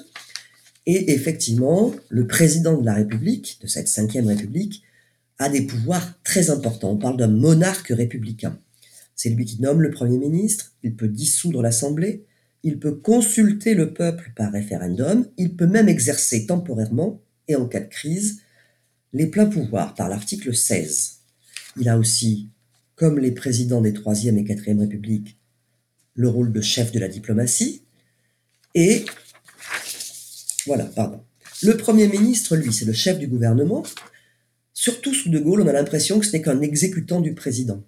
Et 0.87 1.13
effectivement, 1.13 1.93
le 2.09 2.27
président 2.27 2.79
de 2.79 2.87
la 2.87 2.95
République, 2.95 3.59
de 3.63 3.67
cette 3.67 3.89
Ve 3.89 4.27
République, 4.27 4.85
a 5.41 5.49
des 5.49 5.63
pouvoirs 5.63 6.23
très 6.23 6.51
importants. 6.51 6.93
On 6.93 6.99
parle 6.99 7.17
d'un 7.17 7.27
monarque 7.27 7.89
républicain. 7.89 8.61
C'est 9.17 9.31
lui 9.31 9.47
qui 9.47 9.61
nomme 9.61 9.81
le 9.81 9.91
Premier 9.91 10.19
ministre, 10.19 10.73
il 10.83 10.95
peut 10.95 11.09
dissoudre 11.09 11.63
l'Assemblée, 11.63 12.27
il 12.63 12.79
peut 12.79 12.95
consulter 12.95 13.75
le 13.75 13.95
peuple 13.95 14.33
par 14.37 14.53
référendum, 14.53 15.27
il 15.39 15.57
peut 15.57 15.67
même 15.67 15.89
exercer 15.89 16.47
temporairement, 16.47 17.23
et 17.49 17.57
en 17.57 17.67
cas 17.67 17.81
de 17.81 17.89
crise, 17.89 18.43
les 19.15 19.27
pleins 19.27 19.47
pouvoirs 19.47 19.95
par 19.95 20.11
l'article 20.11 20.55
16. 20.55 21.21
Il 21.79 21.89
a 21.89 21.99
aussi, 21.99 22.51
comme 22.95 23.19
les 23.19 23.33
présidents 23.33 23.81
des 23.81 23.93
3e 23.93 24.37
et 24.37 24.45
4e 24.45 24.79
Républiques, 24.79 25.39
le 26.15 26.29
rôle 26.29 26.53
de 26.53 26.61
chef 26.61 26.93
de 26.93 26.99
la 26.99 27.09
diplomatie. 27.09 27.85
Et 28.75 29.07
voilà, 30.67 30.85
pardon. 30.85 31.23
Le 31.63 31.77
Premier 31.79 32.09
ministre, 32.09 32.57
lui, 32.57 32.73
c'est 32.73 32.85
le 32.85 32.93
chef 32.93 33.19
du 33.19 33.27
gouvernement. 33.27 33.85
Surtout 34.83 35.13
sous 35.13 35.29
De 35.29 35.39
Gaulle, 35.39 35.61
on 35.61 35.67
a 35.67 35.75
l'impression 35.75 36.19
que 36.19 36.25
ce 36.25 36.33
n'est 36.33 36.41
qu'un 36.41 36.63
exécutant 36.63 37.21
du 37.21 37.35
président. 37.35 37.85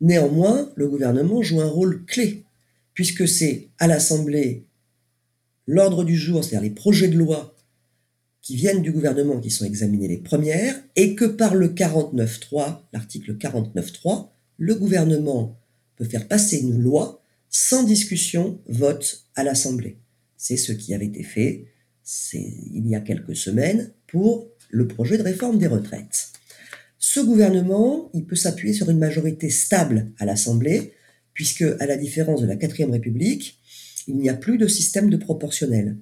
Néanmoins, 0.00 0.72
le 0.74 0.88
gouvernement 0.88 1.40
joue 1.40 1.60
un 1.60 1.68
rôle 1.68 2.04
clé, 2.04 2.42
puisque 2.94 3.28
c'est 3.28 3.68
à 3.78 3.86
l'Assemblée 3.86 4.64
l'ordre 5.68 6.02
du 6.02 6.16
jour, 6.16 6.42
c'est-à-dire 6.42 6.68
les 6.68 6.74
projets 6.74 7.06
de 7.06 7.16
loi 7.16 7.54
qui 8.42 8.56
viennent 8.56 8.82
du 8.82 8.90
gouvernement 8.90 9.38
qui 9.38 9.52
sont 9.52 9.66
examinés 9.66 10.08
les 10.08 10.16
premières, 10.16 10.74
et 10.96 11.14
que 11.14 11.26
par 11.26 11.54
le 11.54 11.68
49.3, 11.68 12.80
l'article 12.92 13.36
49.3, 13.36 14.30
le 14.56 14.74
gouvernement 14.74 15.56
peut 15.94 16.06
faire 16.06 16.26
passer 16.26 16.58
une 16.58 16.82
loi 16.82 17.22
sans 17.50 17.84
discussion, 17.84 18.58
vote 18.66 19.28
à 19.36 19.44
l'Assemblée. 19.44 19.98
C'est 20.36 20.56
ce 20.56 20.72
qui 20.72 20.92
avait 20.92 21.06
été 21.06 21.22
fait 21.22 21.66
il 22.32 22.88
y 22.88 22.96
a 22.96 23.00
quelques 23.00 23.36
semaines 23.36 23.92
pour 24.08 24.48
le 24.70 24.86
projet 24.86 25.18
de 25.18 25.22
réforme 25.22 25.58
des 25.58 25.66
retraites. 25.66 26.28
Ce 26.98 27.20
gouvernement, 27.20 28.10
il 28.14 28.24
peut 28.24 28.36
s'appuyer 28.36 28.74
sur 28.74 28.90
une 28.90 28.98
majorité 28.98 29.50
stable 29.50 30.12
à 30.18 30.24
l'Assemblée, 30.24 30.94
puisque, 31.34 31.62
à 31.62 31.86
la 31.86 31.96
différence 31.96 32.40
de 32.40 32.46
la 32.46 32.56
quatrième 32.56 32.90
République, 32.90 33.60
il 34.08 34.16
n'y 34.16 34.28
a 34.28 34.34
plus 34.34 34.58
de 34.58 34.66
système 34.66 35.10
de 35.10 35.16
proportionnel. 35.16 35.98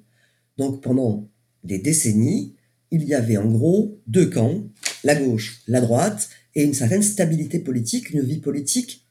Donc 0.57 0.83
pendant 0.83 1.29
des 1.65 1.79
décennies, 1.79 2.55
il 2.91 3.05
y 3.05 3.15
avait 3.15 3.37
en 3.37 3.51
gros 3.51 4.01
deux 4.07 4.27
camps, 4.27 4.63
la 5.03 5.17
gauche, 5.17 5.63
la 5.67 5.81
droite, 5.81 6.29
et 6.55 6.63
une 6.63 6.75
certaine 6.75 7.03
stabilité 7.03 7.59
politique, 7.59 8.11
une 8.11 8.23
vie 8.23 8.39
politique 8.39 9.07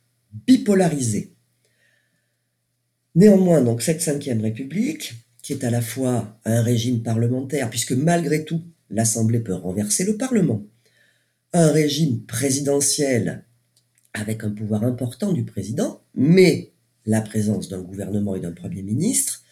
bipolarisée. 0.47 1.33
Néanmoins, 3.15 3.61
donc 3.61 3.81
cette 3.81 4.01
cinquième 4.01 4.41
République, 4.41 5.13
qui 5.41 5.53
est 5.53 5.63
à 5.63 5.69
la 5.69 5.81
fois 5.81 6.39
un 6.45 6.61
régime 6.61 7.03
parlementaire, 7.03 7.69
puisque 7.69 7.91
malgré 7.91 8.45
tout, 8.45 8.63
l'Assemblée 8.93 9.39
peut 9.39 9.53
renverser 9.53 10.05
le 10.05 10.17
Parlement, 10.17 10.63
un 11.51 11.71
régime 11.71 12.21
présidentiel 12.21 13.43
avec 14.13 14.43
un 14.43 14.51
pouvoir 14.51 14.83
important 14.83 15.33
du 15.33 15.43
président, 15.43 16.01
mais 16.15 16.71
la 17.05 17.21
présence 17.21 17.67
d'un 17.67 17.81
gouvernement 17.81 18.35
et 18.35 18.39
d'un 18.39 18.51
Premier 18.51 18.83
ministre, 18.83 19.43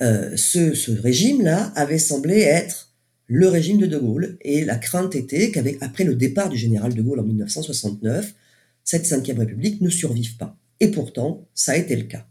euh, 0.00 0.36
ce, 0.36 0.90
régime-là 0.90 1.72
avait 1.76 1.98
semblé 1.98 2.38
être 2.40 2.92
le 3.26 3.48
régime 3.48 3.78
de 3.78 3.86
De 3.86 3.98
Gaulle, 3.98 4.38
et 4.40 4.64
la 4.64 4.76
crainte 4.76 5.14
était 5.14 5.50
qu'après 5.50 6.04
le 6.04 6.14
départ 6.14 6.48
du 6.48 6.56
général 6.56 6.94
De 6.94 7.02
Gaulle 7.02 7.20
en 7.20 7.24
1969, 7.24 8.34
cette 8.82 9.06
Ve 9.06 9.38
République 9.38 9.80
ne 9.80 9.90
survive 9.90 10.36
pas. 10.36 10.58
Et 10.80 10.88
pourtant, 10.88 11.46
ça 11.54 11.72
a 11.72 11.76
été 11.76 11.96
le 11.96 12.04
cas. 12.04 12.26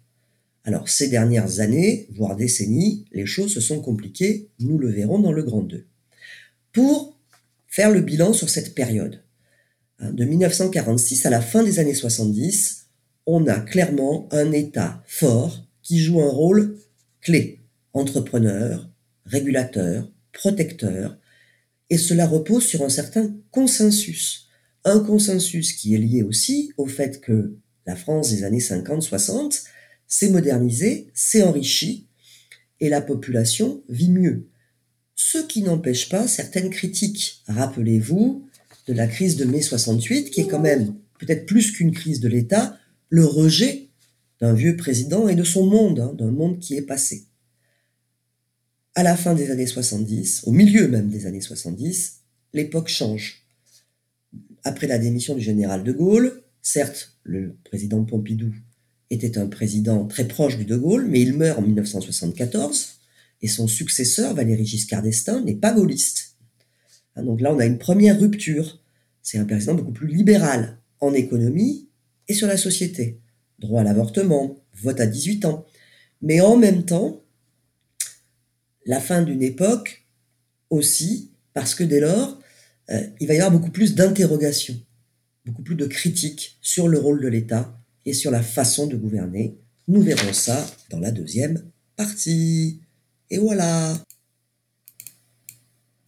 Alors, 0.66 0.90
ces 0.90 1.10
dernières 1.10 1.60
années, 1.60 2.08
voire 2.12 2.36
décennies, 2.36 3.06
les 3.12 3.26
choses 3.26 3.54
se 3.54 3.62
sont 3.62 3.82
compliquées, 3.82 4.50
nous 4.60 4.78
le 4.78 4.90
verrons 4.90 5.20
dans 5.20 5.32
le 5.32 5.44
Grand 5.44 5.64
2. 5.64 5.86
Pour 6.74 7.20
faire 7.68 7.92
le 7.92 8.02
bilan 8.02 8.34
sur 8.34 8.50
cette 8.50 8.74
période, 8.74 9.22
hein, 10.00 10.12
de 10.12 10.26
1946 10.26 11.28
à 11.28 11.30
la 11.30 11.40
fin 11.40 11.64
des 11.64 11.78
années 11.78 11.94
70, 11.94 12.88
on 13.28 13.46
a 13.48 13.60
clairement 13.60 14.28
un 14.32 14.52
État 14.52 15.04
fort 15.06 15.68
qui 15.84 16.00
joue 16.00 16.20
un 16.20 16.30
rôle 16.30 16.80
clé, 17.22 17.62
entrepreneur, 17.94 18.90
régulateur, 19.26 20.12
protecteur, 20.32 21.18
et 21.92 21.98
cela 22.00 22.26
repose 22.26 22.66
sur 22.66 22.82
un 22.82 22.90
certain 22.90 23.36
consensus. 23.52 24.48
Un 24.84 25.00
consensus 25.00 25.74
qui 25.74 25.94
est 25.94 26.00
lié 26.00 26.24
aussi 26.24 26.74
au 26.78 26.88
fait 26.88 27.22
que 27.22 27.56
la 27.86 27.96
France 27.96 28.32
des 28.32 28.44
années 28.44 28.58
50-60 28.58 29.64
s'est 30.08 30.30
modernisée, 30.30 31.12
s'est 31.14 31.44
enrichie, 31.44 32.08
et 32.80 32.90
la 32.90 33.02
population 33.02 33.84
vit 33.90 34.10
mieux. 34.10 34.48
Ce 35.16 35.38
qui 35.38 35.62
n'empêche 35.62 36.10
pas 36.10 36.28
certaines 36.28 36.70
critiques. 36.70 37.44
Rappelez-vous 37.48 38.48
de 38.88 38.94
la 38.94 39.08
crise 39.08 39.36
de 39.36 39.46
mai 39.46 39.62
68, 39.62 40.32
qui 40.32 40.42
est 40.42 40.48
quand 40.48 40.60
même 40.60 40.96
peut-être 41.20 41.46
plus 41.46 41.72
qu'une 41.72 41.92
crise 41.92 42.20
de 42.20 42.28
l'État, 42.28 42.78
le 43.10 43.26
rejet 43.26 43.90
d'un 44.42 44.54
vieux 44.54 44.76
président 44.76 45.28
et 45.28 45.36
de 45.36 45.44
son 45.44 45.66
monde, 45.66 46.00
hein, 46.00 46.14
d'un 46.18 46.32
monde 46.32 46.60
qui 46.60 46.76
est 46.76 46.82
passé. 46.82 47.26
À 48.96 49.04
la 49.04 49.16
fin 49.16 49.34
des 49.34 49.52
années 49.52 49.68
70, 49.68 50.44
au 50.46 50.52
milieu 50.52 50.88
même 50.88 51.10
des 51.10 51.26
années 51.26 51.42
70, 51.42 52.22
l'époque 52.54 52.90
change. 52.90 53.48
Après 54.64 54.88
la 54.88 54.98
démission 54.98 55.36
du 55.36 55.42
général 55.42 55.84
de 55.84 55.92
Gaulle, 55.92 56.44
certes, 56.62 57.18
le 57.24 57.56
président 57.64 58.04
Pompidou 58.04 58.54
était 59.10 59.38
un 59.38 59.48
président 59.48 60.06
très 60.06 60.28
proche 60.28 60.58
du 60.58 60.66
de 60.66 60.76
Gaulle, 60.76 61.06
mais 61.08 61.22
il 61.22 61.34
meurt 61.34 61.60
en 61.60 61.62
1974 61.62 63.00
et 63.44 63.48
son 63.50 63.68
successeur, 63.68 64.34
Valéry 64.34 64.66
Giscard 64.66 65.04
d'Estaing, 65.04 65.42
n'est 65.42 65.54
pas 65.54 65.74
gaulliste. 65.74 66.38
Hein, 67.16 67.24
donc 67.24 67.42
là, 67.42 67.54
on 67.54 67.60
a 67.60 67.66
une 67.66 67.78
première 67.78 68.20
rupture. 68.20 68.82
C'est 69.22 69.38
un 69.38 69.46
président 69.46 69.76
beaucoup 69.76 69.92
plus 69.92 70.08
libéral 70.08 70.80
en 71.02 71.14
économie 71.14 71.90
et 72.30 72.34
sur 72.34 72.48
la 72.48 72.58
société. 72.58 73.20
Droit 73.60 73.82
à 73.82 73.84
l'avortement, 73.84 74.56
vote 74.82 75.00
à 75.02 75.06
18 75.06 75.44
ans. 75.46 75.66
Mais 76.22 76.40
en 76.40 76.56
même 76.56 76.86
temps, 76.86 77.22
la 78.86 79.02
fin 79.02 79.22
d'une 79.22 79.44
époque 79.44 80.06
aussi, 80.70 81.32
parce 81.54 81.76
que 81.76 81.84
dès 81.84 82.00
lors, 82.00 82.40
euh, 82.92 83.08
il 83.20 83.28
va 83.28 83.34
y 83.34 83.38
avoir 83.38 83.52
beaucoup 83.52 83.72
plus 83.72 83.94
d'interrogations, 83.94 84.80
beaucoup 85.46 85.64
plus 85.64 85.76
de 85.76 85.86
critiques 85.86 86.58
sur 86.62 86.88
le 86.88 86.98
rôle 86.98 87.22
de 87.22 87.28
l'État 87.28 87.78
et 88.06 88.14
sur 88.14 88.32
la 88.32 88.42
façon 88.42 88.88
de 88.88 88.96
gouverner. 88.96 89.58
Nous 89.90 90.02
verrons 90.02 90.32
ça 90.32 90.66
dans 90.90 91.00
la 91.00 91.12
deuxième 91.12 91.62
partie. 91.98 92.83
Et 93.34 93.40
voilà 93.40 93.96